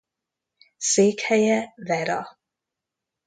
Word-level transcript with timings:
Székhelye 0.77 1.73
Vera. 1.75 2.39